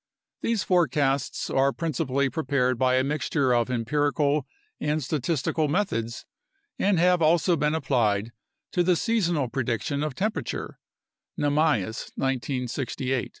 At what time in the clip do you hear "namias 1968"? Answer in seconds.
11.39-13.29